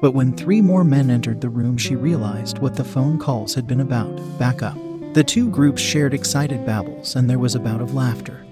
but 0.00 0.10
when 0.10 0.36
three 0.36 0.60
more 0.60 0.82
men 0.82 1.08
entered 1.08 1.40
the 1.40 1.48
room, 1.48 1.78
she 1.78 1.94
realized 1.94 2.58
what 2.58 2.74
the 2.74 2.82
phone 2.82 3.16
calls 3.16 3.54
had 3.54 3.68
been 3.68 3.80
about. 3.80 4.16
Back 4.40 4.64
up. 4.64 4.76
The 5.14 5.22
two 5.22 5.50
groups 5.50 5.82
shared 5.82 6.14
excited 6.14 6.64
babbles, 6.64 7.16
and 7.16 7.28
there 7.28 7.38
was 7.38 7.54
a 7.54 7.60
bout 7.60 7.82
of 7.82 7.92
laughter. 7.92 8.46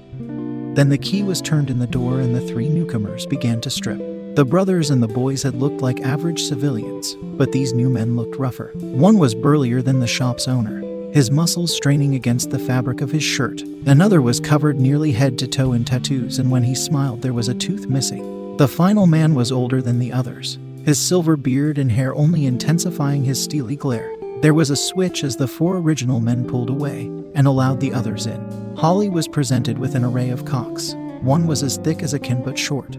Then 0.74 0.90
the 0.90 0.98
key 0.98 1.22
was 1.22 1.40
turned 1.40 1.70
in 1.70 1.78
the 1.78 1.86
door, 1.86 2.20
and 2.20 2.34
the 2.34 2.46
three 2.46 2.68
newcomers 2.68 3.24
began 3.24 3.62
to 3.62 3.70
strip. 3.70 3.98
The 4.36 4.44
brothers 4.44 4.90
and 4.90 5.02
the 5.02 5.08
boys 5.08 5.42
had 5.42 5.54
looked 5.54 5.80
like 5.80 6.02
average 6.02 6.42
civilians, 6.42 7.14
but 7.22 7.50
these 7.50 7.72
new 7.72 7.88
men 7.88 8.14
looked 8.14 8.36
rougher. 8.36 8.72
One 8.74 9.16
was 9.16 9.34
burlier 9.34 9.80
than 9.80 10.00
the 10.00 10.06
shop's 10.06 10.48
owner, 10.48 10.82
his 11.14 11.30
muscles 11.30 11.74
straining 11.74 12.14
against 12.14 12.50
the 12.50 12.58
fabric 12.58 13.00
of 13.00 13.10
his 13.10 13.22
shirt. 13.22 13.62
Another 13.86 14.20
was 14.20 14.38
covered 14.38 14.78
nearly 14.78 15.12
head 15.12 15.38
to 15.38 15.48
toe 15.48 15.72
in 15.72 15.86
tattoos, 15.86 16.38
and 16.38 16.50
when 16.50 16.64
he 16.64 16.74
smiled, 16.74 17.22
there 17.22 17.32
was 17.32 17.48
a 17.48 17.54
tooth 17.54 17.86
missing. 17.86 18.58
The 18.58 18.68
final 18.68 19.06
man 19.06 19.34
was 19.34 19.50
older 19.50 19.80
than 19.80 19.98
the 19.98 20.12
others, 20.12 20.58
his 20.84 20.98
silver 20.98 21.38
beard 21.38 21.78
and 21.78 21.90
hair 21.90 22.14
only 22.14 22.44
intensifying 22.44 23.24
his 23.24 23.42
steely 23.42 23.76
glare. 23.76 24.14
There 24.42 24.54
was 24.54 24.70
a 24.70 24.76
switch 24.76 25.22
as 25.22 25.36
the 25.36 25.46
four 25.46 25.76
original 25.76 26.18
men 26.18 26.46
pulled 26.46 26.70
away 26.70 27.02
and 27.34 27.46
allowed 27.46 27.78
the 27.78 27.92
others 27.92 28.26
in. 28.26 28.74
Holly 28.74 29.10
was 29.10 29.28
presented 29.28 29.76
with 29.76 29.94
an 29.94 30.02
array 30.02 30.30
of 30.30 30.46
cocks. 30.46 30.94
One 31.20 31.46
was 31.46 31.62
as 31.62 31.76
thick 31.76 32.02
as 32.02 32.14
a 32.14 32.18
kin 32.18 32.42
but 32.42 32.58
short. 32.58 32.96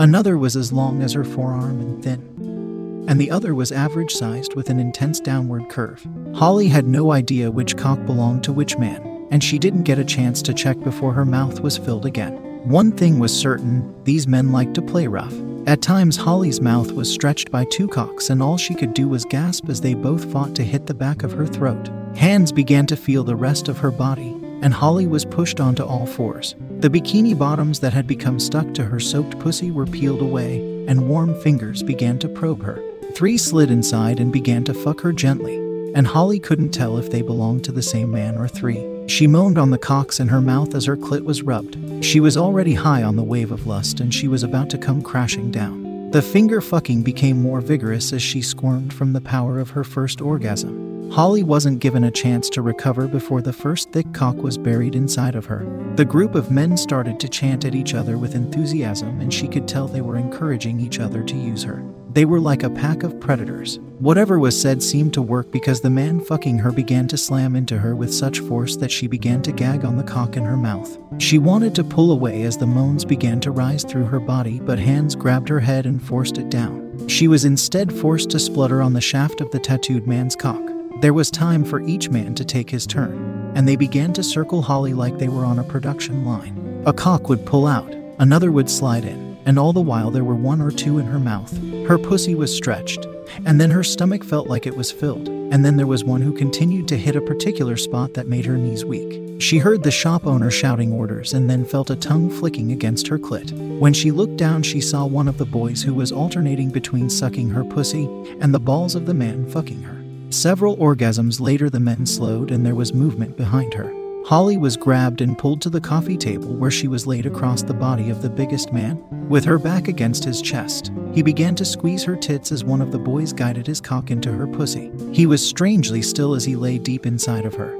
Another 0.00 0.38
was 0.38 0.56
as 0.56 0.72
long 0.72 1.02
as 1.02 1.12
her 1.12 1.24
forearm 1.24 1.80
and 1.80 2.02
thin. 2.02 3.04
And 3.06 3.20
the 3.20 3.30
other 3.30 3.54
was 3.54 3.72
average 3.72 4.12
sized 4.14 4.54
with 4.54 4.70
an 4.70 4.80
intense 4.80 5.20
downward 5.20 5.68
curve. 5.68 6.06
Holly 6.34 6.68
had 6.68 6.86
no 6.86 7.12
idea 7.12 7.50
which 7.50 7.76
cock 7.76 8.02
belonged 8.06 8.42
to 8.44 8.52
which 8.52 8.78
man, 8.78 9.28
and 9.30 9.44
she 9.44 9.58
didn't 9.58 9.82
get 9.82 9.98
a 9.98 10.04
chance 10.04 10.40
to 10.40 10.54
check 10.54 10.80
before 10.80 11.12
her 11.12 11.26
mouth 11.26 11.60
was 11.60 11.76
filled 11.76 12.06
again. 12.06 12.32
One 12.66 12.90
thing 12.90 13.18
was 13.18 13.38
certain 13.38 13.94
these 14.04 14.26
men 14.26 14.50
liked 14.50 14.72
to 14.76 14.82
play 14.82 15.08
rough. 15.08 15.34
At 15.66 15.80
times, 15.80 16.16
Holly's 16.16 16.60
mouth 16.60 16.92
was 16.92 17.10
stretched 17.10 17.50
by 17.50 17.64
two 17.64 17.88
cocks, 17.88 18.28
and 18.28 18.42
all 18.42 18.58
she 18.58 18.74
could 18.74 18.92
do 18.92 19.08
was 19.08 19.24
gasp 19.24 19.70
as 19.70 19.80
they 19.80 19.94
both 19.94 20.30
fought 20.30 20.54
to 20.56 20.62
hit 20.62 20.86
the 20.86 20.92
back 20.92 21.22
of 21.22 21.32
her 21.32 21.46
throat. 21.46 21.88
Hands 22.14 22.52
began 22.52 22.84
to 22.86 22.96
feel 22.96 23.24
the 23.24 23.34
rest 23.34 23.68
of 23.68 23.78
her 23.78 23.90
body, 23.90 24.36
and 24.60 24.74
Holly 24.74 25.06
was 25.06 25.24
pushed 25.24 25.60
onto 25.60 25.82
all 25.82 26.04
fours. 26.04 26.54
The 26.80 26.90
bikini 26.90 27.36
bottoms 27.36 27.80
that 27.80 27.94
had 27.94 28.06
become 28.06 28.38
stuck 28.38 28.74
to 28.74 28.84
her 28.84 29.00
soaked 29.00 29.38
pussy 29.38 29.70
were 29.70 29.86
peeled 29.86 30.20
away, 30.20 30.84
and 30.86 31.08
warm 31.08 31.34
fingers 31.40 31.82
began 31.82 32.18
to 32.18 32.28
probe 32.28 32.62
her. 32.62 32.78
Three 33.14 33.38
slid 33.38 33.70
inside 33.70 34.20
and 34.20 34.30
began 34.30 34.64
to 34.64 34.74
fuck 34.74 35.00
her 35.00 35.14
gently, 35.14 35.56
and 35.94 36.06
Holly 36.06 36.40
couldn't 36.40 36.72
tell 36.72 36.98
if 36.98 37.10
they 37.10 37.22
belonged 37.22 37.64
to 37.64 37.72
the 37.72 37.80
same 37.80 38.10
man 38.10 38.36
or 38.36 38.48
three. 38.48 38.93
She 39.06 39.26
moaned 39.26 39.58
on 39.58 39.70
the 39.70 39.78
cocks 39.78 40.18
in 40.18 40.28
her 40.28 40.40
mouth 40.40 40.74
as 40.74 40.86
her 40.86 40.96
clit 40.96 41.24
was 41.24 41.42
rubbed. 41.42 42.04
She 42.04 42.20
was 42.20 42.36
already 42.36 42.74
high 42.74 43.02
on 43.02 43.16
the 43.16 43.22
wave 43.22 43.52
of 43.52 43.66
lust 43.66 44.00
and 44.00 44.12
she 44.12 44.28
was 44.28 44.42
about 44.42 44.70
to 44.70 44.78
come 44.78 45.02
crashing 45.02 45.50
down. 45.50 46.10
The 46.10 46.22
finger 46.22 46.60
fucking 46.60 47.02
became 47.02 47.42
more 47.42 47.60
vigorous 47.60 48.12
as 48.12 48.22
she 48.22 48.40
squirmed 48.40 48.92
from 48.92 49.12
the 49.12 49.20
power 49.20 49.58
of 49.58 49.70
her 49.70 49.84
first 49.84 50.20
orgasm. 50.20 51.10
Holly 51.10 51.42
wasn't 51.42 51.80
given 51.80 52.04
a 52.04 52.10
chance 52.10 52.48
to 52.50 52.62
recover 52.62 53.06
before 53.06 53.42
the 53.42 53.52
first 53.52 53.92
thick 53.92 54.12
cock 54.12 54.36
was 54.36 54.56
buried 54.56 54.94
inside 54.94 55.34
of 55.34 55.46
her. 55.46 55.66
The 55.96 56.04
group 56.04 56.34
of 56.34 56.50
men 56.50 56.76
started 56.76 57.20
to 57.20 57.28
chant 57.28 57.64
at 57.64 57.74
each 57.74 57.94
other 57.94 58.18
with 58.18 58.34
enthusiasm, 58.34 59.20
and 59.20 59.32
she 59.32 59.46
could 59.46 59.68
tell 59.68 59.86
they 59.86 60.00
were 60.00 60.16
encouraging 60.16 60.80
each 60.80 60.98
other 60.98 61.22
to 61.22 61.36
use 61.36 61.62
her. 61.62 61.84
They 62.14 62.24
were 62.24 62.38
like 62.38 62.62
a 62.62 62.70
pack 62.70 63.02
of 63.02 63.18
predators. 63.18 63.80
Whatever 63.98 64.38
was 64.38 64.60
said 64.60 64.80
seemed 64.84 65.12
to 65.14 65.22
work 65.22 65.50
because 65.50 65.80
the 65.80 65.90
man 65.90 66.20
fucking 66.20 66.58
her 66.58 66.70
began 66.70 67.08
to 67.08 67.16
slam 67.16 67.56
into 67.56 67.76
her 67.76 67.96
with 67.96 68.14
such 68.14 68.38
force 68.38 68.76
that 68.76 68.92
she 68.92 69.08
began 69.08 69.42
to 69.42 69.50
gag 69.50 69.84
on 69.84 69.96
the 69.96 70.04
cock 70.04 70.36
in 70.36 70.44
her 70.44 70.56
mouth. 70.56 70.96
She 71.18 71.38
wanted 71.38 71.74
to 71.74 71.82
pull 71.82 72.12
away 72.12 72.42
as 72.42 72.56
the 72.56 72.68
moans 72.68 73.04
began 73.04 73.40
to 73.40 73.50
rise 73.50 73.82
through 73.82 74.04
her 74.04 74.20
body, 74.20 74.60
but 74.60 74.78
hands 74.78 75.16
grabbed 75.16 75.48
her 75.48 75.58
head 75.58 75.86
and 75.86 76.00
forced 76.00 76.38
it 76.38 76.50
down. 76.50 77.08
She 77.08 77.26
was 77.26 77.44
instead 77.44 77.92
forced 77.92 78.30
to 78.30 78.38
splutter 78.38 78.80
on 78.80 78.92
the 78.92 79.00
shaft 79.00 79.40
of 79.40 79.50
the 79.50 79.58
tattooed 79.58 80.06
man's 80.06 80.36
cock. 80.36 80.62
There 81.00 81.14
was 81.14 81.32
time 81.32 81.64
for 81.64 81.80
each 81.80 82.10
man 82.10 82.36
to 82.36 82.44
take 82.44 82.70
his 82.70 82.86
turn, 82.86 83.52
and 83.56 83.66
they 83.66 83.74
began 83.74 84.12
to 84.12 84.22
circle 84.22 84.62
Holly 84.62 84.94
like 84.94 85.18
they 85.18 85.28
were 85.28 85.44
on 85.44 85.58
a 85.58 85.64
production 85.64 86.24
line. 86.24 86.82
A 86.86 86.92
cock 86.92 87.28
would 87.28 87.44
pull 87.44 87.66
out, 87.66 87.92
another 88.20 88.52
would 88.52 88.70
slide 88.70 89.04
in, 89.04 89.36
and 89.46 89.58
all 89.58 89.72
the 89.72 89.80
while 89.80 90.12
there 90.12 90.22
were 90.22 90.36
one 90.36 90.60
or 90.60 90.70
two 90.70 91.00
in 91.00 91.06
her 91.06 91.18
mouth. 91.18 91.52
Her 91.86 91.98
pussy 91.98 92.34
was 92.34 92.54
stretched, 92.54 93.06
and 93.44 93.60
then 93.60 93.70
her 93.70 93.84
stomach 93.84 94.24
felt 94.24 94.48
like 94.48 94.66
it 94.66 94.74
was 94.74 94.90
filled, 94.90 95.28
and 95.28 95.62
then 95.62 95.76
there 95.76 95.86
was 95.86 96.02
one 96.02 96.22
who 96.22 96.32
continued 96.32 96.88
to 96.88 96.96
hit 96.96 97.14
a 97.14 97.20
particular 97.20 97.76
spot 97.76 98.14
that 98.14 98.26
made 98.26 98.46
her 98.46 98.56
knees 98.56 98.86
weak. 98.86 99.20
She 99.38 99.58
heard 99.58 99.82
the 99.82 99.90
shop 99.90 100.26
owner 100.26 100.50
shouting 100.50 100.92
orders 100.92 101.34
and 101.34 101.50
then 101.50 101.66
felt 101.66 101.90
a 101.90 101.96
tongue 101.96 102.30
flicking 102.30 102.72
against 102.72 103.06
her 103.08 103.18
clit. 103.18 103.52
When 103.78 103.92
she 103.92 104.10
looked 104.10 104.38
down, 104.38 104.62
she 104.62 104.80
saw 104.80 105.04
one 105.04 105.28
of 105.28 105.36
the 105.36 105.44
boys 105.44 105.82
who 105.82 105.92
was 105.92 106.10
alternating 106.10 106.70
between 106.70 107.10
sucking 107.10 107.50
her 107.50 107.64
pussy 107.64 108.06
and 108.40 108.54
the 108.54 108.60
balls 108.60 108.94
of 108.94 109.04
the 109.04 109.12
man 109.12 109.46
fucking 109.50 109.82
her. 109.82 110.02
Several 110.30 110.78
orgasms 110.78 111.38
later, 111.38 111.68
the 111.68 111.80
men 111.80 112.06
slowed 112.06 112.50
and 112.50 112.64
there 112.64 112.74
was 112.74 112.94
movement 112.94 113.36
behind 113.36 113.74
her. 113.74 114.03
Holly 114.26 114.56
was 114.56 114.78
grabbed 114.78 115.20
and 115.20 115.36
pulled 115.36 115.60
to 115.60 115.68
the 115.68 115.82
coffee 115.82 116.16
table 116.16 116.54
where 116.54 116.70
she 116.70 116.88
was 116.88 117.06
laid 117.06 117.26
across 117.26 117.62
the 117.62 117.74
body 117.74 118.08
of 118.08 118.22
the 118.22 118.30
biggest 118.30 118.72
man, 118.72 118.98
with 119.28 119.44
her 119.44 119.58
back 119.58 119.86
against 119.86 120.24
his 120.24 120.40
chest. 120.40 120.90
He 121.12 121.20
began 121.20 121.54
to 121.56 121.64
squeeze 121.64 122.04
her 122.04 122.16
tits 122.16 122.50
as 122.50 122.64
one 122.64 122.80
of 122.80 122.90
the 122.90 122.98
boys 122.98 123.34
guided 123.34 123.66
his 123.66 123.82
cock 123.82 124.10
into 124.10 124.32
her 124.32 124.46
pussy. 124.46 124.90
He 125.12 125.26
was 125.26 125.46
strangely 125.46 126.00
still 126.00 126.34
as 126.34 126.42
he 126.42 126.56
lay 126.56 126.78
deep 126.78 127.04
inside 127.04 127.44
of 127.44 127.54
her. 127.54 127.78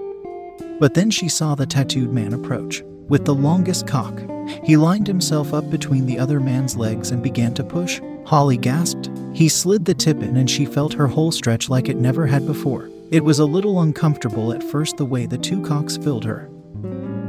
But 0.78 0.92
then 0.92 1.10
she 1.10 1.30
saw 1.30 1.54
the 1.54 1.64
tattooed 1.64 2.12
man 2.12 2.34
approach. 2.34 2.82
With 3.08 3.24
the 3.24 3.34
longest 3.34 3.86
cock, 3.86 4.20
he 4.62 4.76
lined 4.76 5.06
himself 5.06 5.54
up 5.54 5.70
between 5.70 6.04
the 6.04 6.18
other 6.18 6.40
man's 6.40 6.76
legs 6.76 7.10
and 7.10 7.22
began 7.22 7.54
to 7.54 7.64
push, 7.64 8.02
Holly 8.26 8.58
gasped. 8.58 9.08
He 9.32 9.48
slid 9.48 9.86
the 9.86 9.94
tip 9.94 10.22
in 10.22 10.36
and 10.36 10.50
she 10.50 10.66
felt 10.66 10.92
her 10.92 11.06
hole 11.06 11.32
stretch 11.32 11.70
like 11.70 11.88
it 11.88 11.96
never 11.96 12.26
had 12.26 12.46
before. 12.46 12.90
It 13.10 13.24
was 13.24 13.38
a 13.38 13.44
little 13.44 13.80
uncomfortable 13.80 14.52
at 14.52 14.62
first 14.62 14.96
the 14.96 15.04
way 15.04 15.26
the 15.26 15.38
two 15.38 15.62
cocks 15.62 15.96
filled 15.96 16.24
her. 16.24 16.48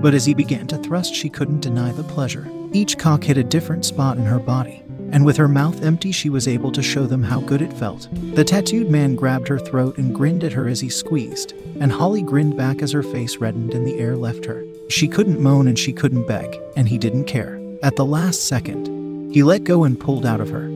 But 0.01 0.13
as 0.13 0.25
he 0.25 0.33
began 0.33 0.67
to 0.67 0.77
thrust, 0.77 1.13
she 1.13 1.29
couldn't 1.29 1.61
deny 1.61 1.91
the 1.91 2.03
pleasure. 2.03 2.47
Each 2.71 2.97
cock 2.97 3.23
hit 3.23 3.37
a 3.37 3.43
different 3.43 3.85
spot 3.85 4.17
in 4.17 4.25
her 4.25 4.39
body, 4.39 4.83
and 5.11 5.25
with 5.25 5.37
her 5.37 5.47
mouth 5.47 5.83
empty, 5.83 6.11
she 6.11 6.29
was 6.29 6.47
able 6.47 6.71
to 6.71 6.81
show 6.81 7.05
them 7.05 7.23
how 7.23 7.41
good 7.41 7.61
it 7.61 7.73
felt. 7.73 8.07
The 8.35 8.43
tattooed 8.43 8.89
man 8.89 9.15
grabbed 9.15 9.47
her 9.47 9.59
throat 9.59 9.97
and 9.97 10.15
grinned 10.15 10.43
at 10.43 10.53
her 10.53 10.67
as 10.67 10.79
he 10.79 10.89
squeezed, 10.89 11.53
and 11.79 11.91
Holly 11.91 12.21
grinned 12.21 12.57
back 12.57 12.81
as 12.81 12.91
her 12.91 13.03
face 13.03 13.37
reddened 13.37 13.73
and 13.73 13.85
the 13.85 13.97
air 13.99 14.15
left 14.15 14.45
her. 14.45 14.65
She 14.89 15.07
couldn't 15.07 15.39
moan 15.39 15.67
and 15.67 15.77
she 15.77 15.93
couldn't 15.93 16.27
beg, 16.27 16.57
and 16.75 16.87
he 16.87 16.97
didn't 16.97 17.25
care. 17.25 17.59
At 17.83 17.95
the 17.95 18.05
last 18.05 18.45
second, 18.45 19.33
he 19.33 19.43
let 19.43 19.63
go 19.63 19.83
and 19.83 19.99
pulled 19.99 20.25
out 20.25 20.41
of 20.41 20.49
her 20.49 20.75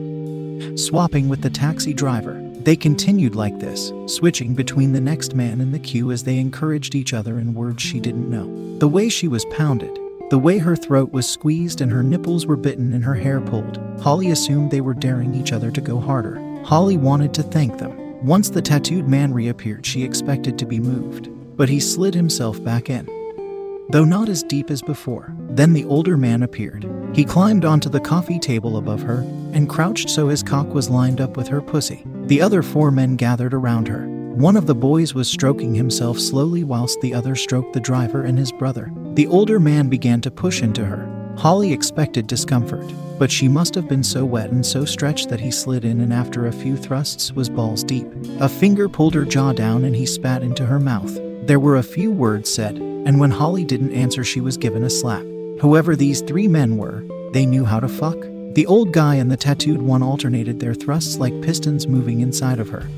swapping 0.76 1.28
with 1.28 1.42
the 1.42 1.50
taxi 1.50 1.92
driver. 1.92 2.39
They 2.62 2.76
continued 2.76 3.34
like 3.34 3.58
this, 3.58 3.90
switching 4.06 4.54
between 4.54 4.92
the 4.92 5.00
next 5.00 5.34
man 5.34 5.60
in 5.60 5.72
the 5.72 5.78
queue 5.78 6.12
as 6.12 6.24
they 6.24 6.38
encouraged 6.38 6.94
each 6.94 7.14
other 7.14 7.38
in 7.38 7.54
words 7.54 7.82
she 7.82 8.00
didn't 8.00 8.28
know. 8.28 8.78
The 8.78 8.88
way 8.88 9.08
she 9.08 9.28
was 9.28 9.46
pounded, 9.46 9.98
the 10.28 10.38
way 10.38 10.58
her 10.58 10.76
throat 10.76 11.10
was 11.10 11.26
squeezed 11.26 11.80
and 11.80 11.90
her 11.90 12.02
nipples 12.02 12.46
were 12.46 12.56
bitten 12.56 12.92
and 12.92 13.02
her 13.02 13.14
hair 13.14 13.40
pulled, 13.40 13.78
Holly 14.00 14.30
assumed 14.30 14.70
they 14.70 14.82
were 14.82 14.94
daring 14.94 15.34
each 15.34 15.52
other 15.52 15.70
to 15.70 15.80
go 15.80 15.98
harder. 15.98 16.38
Holly 16.62 16.98
wanted 16.98 17.32
to 17.34 17.42
thank 17.42 17.78
them. 17.78 18.26
Once 18.26 18.50
the 18.50 18.60
tattooed 18.60 19.08
man 19.08 19.32
reappeared, 19.32 19.86
she 19.86 20.04
expected 20.04 20.58
to 20.58 20.66
be 20.66 20.78
moved, 20.78 21.30
but 21.56 21.70
he 21.70 21.80
slid 21.80 22.14
himself 22.14 22.62
back 22.62 22.90
in 22.90 23.08
though 23.90 24.04
not 24.04 24.28
as 24.28 24.42
deep 24.44 24.70
as 24.70 24.82
before. 24.82 25.34
Then 25.50 25.72
the 25.72 25.84
older 25.84 26.16
man 26.16 26.42
appeared. 26.42 26.88
He 27.12 27.24
climbed 27.24 27.64
onto 27.64 27.88
the 27.88 28.00
coffee 28.00 28.38
table 28.38 28.76
above 28.76 29.02
her 29.02 29.22
and 29.52 29.68
crouched 29.68 30.08
so 30.08 30.28
his 30.28 30.42
cock 30.42 30.72
was 30.72 30.88
lined 30.88 31.20
up 31.20 31.36
with 31.36 31.48
her 31.48 31.60
pussy. 31.60 32.04
The 32.30 32.40
other 32.40 32.62
four 32.62 32.92
men 32.92 33.16
gathered 33.16 33.52
around 33.52 33.88
her. 33.88 34.06
One 34.36 34.54
of 34.54 34.66
the 34.66 34.74
boys 34.76 35.14
was 35.14 35.26
stroking 35.26 35.74
himself 35.74 36.20
slowly 36.20 36.62
whilst 36.62 37.00
the 37.00 37.12
other 37.12 37.34
stroked 37.34 37.72
the 37.72 37.80
driver 37.80 38.22
and 38.22 38.38
his 38.38 38.52
brother. 38.52 38.92
The 39.14 39.26
older 39.26 39.58
man 39.58 39.88
began 39.88 40.20
to 40.20 40.30
push 40.30 40.62
into 40.62 40.84
her. 40.84 41.34
Holly 41.36 41.72
expected 41.72 42.28
discomfort, 42.28 42.88
but 43.18 43.32
she 43.32 43.48
must 43.48 43.74
have 43.74 43.88
been 43.88 44.04
so 44.04 44.24
wet 44.24 44.50
and 44.50 44.64
so 44.64 44.84
stretched 44.84 45.28
that 45.30 45.40
he 45.40 45.50
slid 45.50 45.84
in 45.84 46.00
and 46.00 46.12
after 46.12 46.46
a 46.46 46.52
few 46.52 46.76
thrusts 46.76 47.32
was 47.32 47.48
balls 47.48 47.82
deep. 47.82 48.06
A 48.38 48.48
finger 48.48 48.88
pulled 48.88 49.14
her 49.14 49.24
jaw 49.24 49.52
down 49.52 49.84
and 49.84 49.96
he 49.96 50.06
spat 50.06 50.44
into 50.44 50.64
her 50.64 50.78
mouth. 50.78 51.12
There 51.48 51.58
were 51.58 51.78
a 51.78 51.82
few 51.82 52.12
words 52.12 52.48
said, 52.48 52.76
and 52.76 53.18
when 53.18 53.32
Holly 53.32 53.64
didn't 53.64 53.90
answer, 53.92 54.22
she 54.22 54.40
was 54.40 54.56
given 54.56 54.84
a 54.84 54.90
slap. 54.90 55.24
Whoever 55.60 55.96
these 55.96 56.20
three 56.20 56.46
men 56.46 56.76
were, 56.76 57.04
they 57.32 57.44
knew 57.44 57.64
how 57.64 57.80
to 57.80 57.88
fuck. 57.88 58.24
The 58.54 58.66
old 58.66 58.92
guy 58.92 59.14
and 59.14 59.30
the 59.30 59.36
tattooed 59.36 59.80
one 59.80 60.02
alternated 60.02 60.58
their 60.58 60.74
thrusts 60.74 61.18
like 61.18 61.40
pistons 61.40 61.86
moving 61.86 62.20
inside 62.20 62.58
of 62.58 62.68
her. 62.70 62.88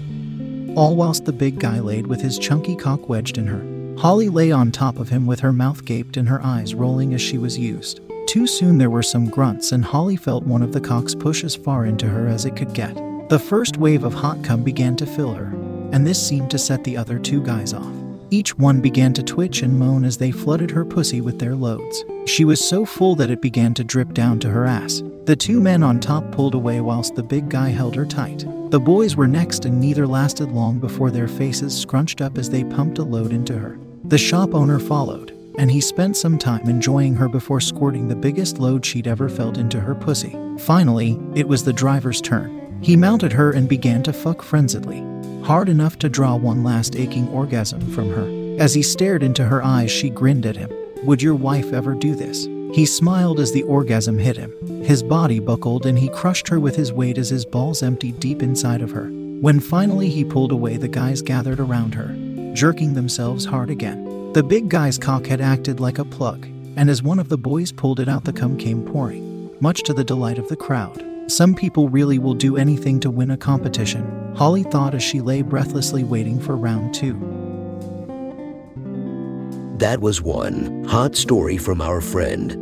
All 0.75 0.97
whilst 0.97 1.27
the 1.27 1.33
big 1.33 1.59
guy 1.59 1.79
laid 1.79 2.07
with 2.07 2.23
his 2.23 2.39
chunky 2.39 2.75
cock 2.75 3.11
wedged 3.11 3.37
in 3.37 3.47
her. 3.47 4.01
Holly 4.01 4.31
lay 4.31 4.51
on 4.51 4.73
top 4.73 4.99
of 4.99 5.11
him 5.11 5.27
with 5.27 5.41
her 5.41 5.53
mouth 5.53 5.85
gaped 5.85 6.17
and 6.17 6.27
her 6.27 6.43
eyes 6.43 6.75
rolling 6.75 7.13
as 7.13 7.21
she 7.21 7.37
was 7.37 7.59
used. 7.59 8.01
Too 8.27 8.47
soon 8.47 8.79
there 8.79 8.89
were 8.89 9.03
some 9.03 9.29
grunts, 9.29 9.73
and 9.73 9.85
Holly 9.85 10.17
felt 10.17 10.45
one 10.45 10.63
of 10.63 10.73
the 10.73 10.81
cocks 10.81 11.15
push 11.15 11.45
as 11.45 11.55
far 11.55 11.85
into 11.85 12.09
her 12.09 12.29
as 12.29 12.47
it 12.47 12.57
could 12.57 12.73
get. 12.73 12.95
The 13.29 13.39
first 13.39 13.77
wave 13.77 14.05
of 14.05 14.15
hot 14.15 14.43
cum 14.43 14.63
began 14.63 14.97
to 14.97 15.07
fill 15.07 15.35
her, 15.35 15.53
and 15.93 16.07
this 16.07 16.27
seemed 16.27 16.51
to 16.53 16.59
set 16.59 16.83
the 16.85 16.97
other 16.97 17.19
two 17.19 17.43
guys 17.43 17.75
off. 17.75 17.93
Each 18.31 18.57
one 18.57 18.81
began 18.81 19.13
to 19.13 19.23
twitch 19.23 19.61
and 19.61 19.79
moan 19.79 20.07
as 20.07 20.17
they 20.17 20.31
flooded 20.31 20.71
her 20.71 20.87
pussy 20.87 21.21
with 21.21 21.39
their 21.39 21.55
loads. 21.55 22.05
She 22.25 22.47
was 22.47 22.67
so 22.67 22.87
full 22.87 23.15
that 23.17 23.31
it 23.31 23.43
began 23.43 23.75
to 23.75 23.85
drip 23.85 24.15
down 24.15 24.41
to 24.41 24.49
her 24.49 24.65
ass. 24.65 25.03
The 25.25 25.37
two 25.37 25.61
men 25.61 25.83
on 25.83 26.01
top 26.01 26.31
pulled 26.33 26.55
away 26.55 26.81
whilst 26.81 27.15
the 27.15 27.23
big 27.23 27.49
guy 27.49 27.69
held 27.69 27.95
her 27.95 28.07
tight. 28.07 28.45
The 28.71 28.81
boys 28.81 29.17
were 29.17 29.29
next, 29.29 29.65
and 29.65 29.81
neither 29.81 30.07
lasted 30.07 30.51
long 30.51 30.79
before 30.79 31.11
their 31.11 31.29
faces 31.29 31.79
scrunched 31.79 32.21
up 32.21 32.39
as 32.39 32.51
they 32.51 32.65
pumped 32.65 32.99
a 32.99 33.05
load 33.05 33.33
into 33.33 33.59
her. 33.59 33.79
The 34.05 34.19
shop 34.19 34.55
owner 34.55 34.79
followed, 34.79 35.31
and 35.59 35.71
he 35.71 35.81
spent 35.81 36.17
some 36.17 36.39
time 36.39 36.69
enjoying 36.69 37.15
her 37.15 37.29
before 37.29 37.61
squirting 37.61 38.09
the 38.09 38.17
biggest 38.17 38.59
load 38.59 38.85
she'd 38.85 39.07
ever 39.07 39.29
felt 39.29 39.59
into 39.59 39.81
her 39.81 39.95
pussy. 39.95 40.37
Finally, 40.59 41.19
it 41.35 41.47
was 41.47 41.65
the 41.65 41.73
driver's 41.73 42.21
turn. 42.21 42.81
He 42.83 42.97
mounted 42.97 43.33
her 43.33 43.53
and 43.53 43.69
began 43.69 44.03
to 44.03 44.13
fuck 44.13 44.43
frenziedly 44.43 45.13
hard 45.43 45.69
enough 45.69 45.99
to 45.99 46.09
draw 46.09 46.37
one 46.37 46.63
last 46.63 46.97
aching 46.97 47.29
orgasm 47.29 47.81
from 47.93 48.11
her. 48.11 48.61
As 48.61 48.75
he 48.75 48.83
stared 48.83 49.23
into 49.23 49.45
her 49.45 49.63
eyes, 49.63 49.91
she 49.91 50.09
grinned 50.09 50.47
at 50.47 50.57
him. 50.57 50.71
Would 51.05 51.21
your 51.21 51.35
wife 51.35 51.73
ever 51.73 51.95
do 51.95 52.15
this? 52.15 52.47
He 52.73 52.87
smiled 52.87 53.39
as 53.39 53.53
the 53.53 53.65
orgasm 53.65 54.19
hit 54.19 54.37
him. 54.37 54.83
His 54.83 55.03
body 55.03 55.41
buckled 55.41 55.85
and 55.85 55.99
he 55.99 56.09
crushed 56.09 56.49
her 56.49 56.59
with 56.59 56.75
his 56.75 56.91
weight 56.91 57.19
as 57.19 57.29
his 57.29 57.45
balls 57.45 57.83
emptied 57.83 58.19
deep 58.19 58.43
inside 58.43 58.81
of 58.81 58.93
her. 58.93 59.09
When 59.43 59.61
finally 59.61 60.09
he 60.09 60.25
pulled 60.25 60.53
away, 60.53 60.79
the 60.79 60.89
guys 60.89 61.21
gathered 61.21 61.61
around 61.61 61.95
her, 61.95 62.17
jerking 62.55 62.95
themselves 62.95 63.45
hard 63.45 63.69
again. 63.69 64.33
The 64.33 64.43
big 64.43 64.71
guy's 64.71 64.97
cock 64.97 65.27
had 65.27 65.43
acted 65.43 65.81
like 65.81 65.99
a 65.99 66.05
plug, 66.05 66.47
and 66.77 66.89
as 66.89 67.03
one 67.03 67.19
of 67.19 67.29
the 67.29 67.37
boys 67.37 67.73
pulled 67.73 68.01
it 68.01 68.09
out, 68.09 68.25
the 68.25 68.33
cum 68.33 68.57
came 68.57 68.85
pouring, 68.85 69.55
much 69.61 69.83
to 69.83 69.93
the 69.93 70.05
delight 70.05 70.39
of 70.39 70.49
the 70.49 70.57
crowd. 70.57 71.05
Some 71.27 71.55
people 71.55 71.89
really 71.89 72.19
will 72.19 72.35
do 72.35 72.57
anything 72.57 73.01
to 73.01 73.11
win 73.11 73.33
a 73.33 73.37
competition, 73.37 74.33
Holly 74.35 74.63
thought 74.63 74.95
as 74.95 75.03
she 75.03 75.21
lay 75.21 75.43
breathlessly 75.43 76.05
waiting 76.05 76.41
for 76.41 76.57
round 76.57 76.95
two. 76.95 77.19
That 79.79 80.01
was 80.01 80.23
one 80.23 80.85
hot 80.85 81.17
story 81.17 81.59
from 81.59 81.81
our 81.81 82.01
friend. 82.01 82.62